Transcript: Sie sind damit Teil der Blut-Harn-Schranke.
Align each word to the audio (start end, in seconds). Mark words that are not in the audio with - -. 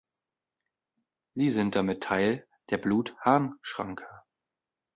Sie 1.35 1.51
sind 1.51 1.75
damit 1.75 2.01
Teil 2.01 2.47
der 2.71 2.79
Blut-Harn-Schranke. 2.79 4.07